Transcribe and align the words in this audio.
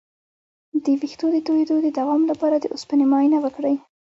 د 0.83 0.85
ویښتو 1.01 1.25
د 1.33 1.37
تویدو 1.47 1.75
د 1.83 1.87
دوام 1.99 2.21
لپاره 2.31 2.55
د 2.59 2.65
اوسپنې 2.73 3.05
معاینه 3.11 3.37
وکړئ 3.41 3.75